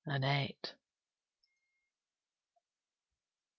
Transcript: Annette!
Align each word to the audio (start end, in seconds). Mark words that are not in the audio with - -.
Annette! 0.07 0.73